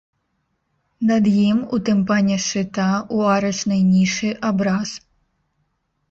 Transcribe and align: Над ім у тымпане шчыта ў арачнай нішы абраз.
Над 1.09 1.25
ім 1.49 1.57
у 1.75 1.77
тымпане 1.89 2.37
шчыта 2.45 2.85
ў 3.15 3.35
арачнай 3.35 3.81
нішы 3.91 4.31
абраз. 4.49 4.95